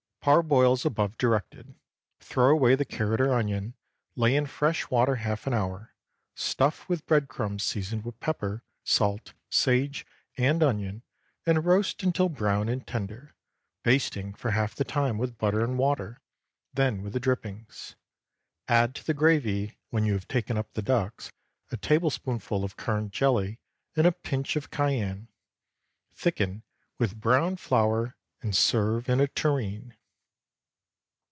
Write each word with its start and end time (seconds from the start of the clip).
_)Parboil 0.23 0.73
as 0.73 0.85
above 0.85 1.17
directed; 1.17 1.73
throw 2.19 2.51
away 2.51 2.75
the 2.75 2.85
carrot 2.85 3.19
or 3.19 3.33
onion, 3.33 3.73
lay 4.15 4.35
in 4.35 4.45
fresh 4.45 4.87
water 4.91 5.15
half 5.15 5.47
an 5.47 5.53
hour; 5.55 5.95
stuff 6.35 6.87
with 6.87 7.07
bread 7.07 7.27
crumbs 7.27 7.63
seasoned 7.63 8.05
with 8.05 8.19
pepper, 8.19 8.63
salt, 8.83 9.33
sage, 9.49 10.05
and 10.37 10.61
onion, 10.61 11.01
and 11.47 11.65
roast 11.65 12.03
until 12.03 12.29
brown 12.29 12.69
and 12.69 12.85
tender, 12.85 13.33
basting 13.81 14.31
for 14.31 14.51
half 14.51 14.75
the 14.75 14.83
time 14.83 15.17
with 15.17 15.39
butter 15.39 15.63
and 15.63 15.79
water, 15.79 16.21
then 16.71 17.01
with 17.01 17.13
the 17.13 17.19
drippings. 17.19 17.95
Add 18.67 18.93
to 18.93 19.03
the 19.03 19.15
gravy, 19.15 19.79
when 19.89 20.05
you 20.05 20.13
have 20.13 20.27
taken 20.27 20.55
up 20.55 20.71
the 20.73 20.83
ducks, 20.83 21.31
a 21.71 21.77
tablespoonful 21.77 22.63
of 22.63 22.77
currant 22.77 23.11
jelly, 23.11 23.57
and 23.95 24.05
a 24.05 24.11
pinch 24.11 24.55
of 24.55 24.69
cayenne. 24.69 25.29
Thicken 26.13 26.61
with 26.99 27.19
browned 27.19 27.59
flour 27.59 28.15
and 28.43 28.55
serve 28.55 29.09
in 29.09 29.19
a 29.19 29.27
tureen. 29.27 29.95